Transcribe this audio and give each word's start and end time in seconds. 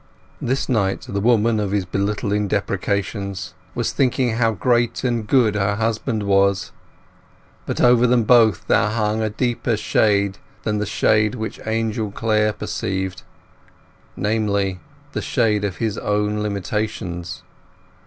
This 0.41 0.67
night 0.67 1.05
the 1.07 1.19
woman 1.19 1.59
of 1.59 1.69
his 1.69 1.85
belittling 1.85 2.47
deprecations 2.47 3.53
was 3.75 3.91
thinking 3.91 4.31
how 4.31 4.51
great 4.53 5.03
and 5.03 5.27
good 5.27 5.53
her 5.53 5.75
husband 5.75 6.23
was. 6.23 6.71
But 7.67 7.81
over 7.81 8.07
them 8.07 8.23
both 8.23 8.65
there 8.65 8.89
hung 8.89 9.21
a 9.21 9.29
deeper 9.29 9.77
shade 9.77 10.39
than 10.63 10.79
the 10.79 10.87
shade 10.87 11.35
which 11.35 11.59
Angel 11.67 12.09
Clare 12.09 12.51
perceived, 12.53 13.21
namely, 14.15 14.79
the 15.11 15.21
shade 15.21 15.63
of 15.63 15.75
his 15.77 15.99
own 15.99 16.39
limitations. 16.39 17.43